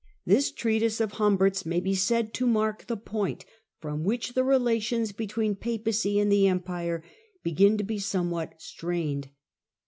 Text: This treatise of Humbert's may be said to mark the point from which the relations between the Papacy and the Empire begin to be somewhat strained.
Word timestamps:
This 0.25 0.51
treatise 0.51 0.99
of 0.99 1.11
Humbert's 1.11 1.63
may 1.63 1.79
be 1.79 1.93
said 1.93 2.33
to 2.33 2.47
mark 2.47 2.87
the 2.87 2.97
point 2.97 3.45
from 3.79 4.03
which 4.03 4.33
the 4.33 4.43
relations 4.43 5.11
between 5.11 5.51
the 5.51 5.59
Papacy 5.59 6.17
and 6.17 6.31
the 6.31 6.47
Empire 6.47 7.03
begin 7.43 7.77
to 7.77 7.83
be 7.83 7.99
somewhat 7.99 8.59
strained. 8.59 9.29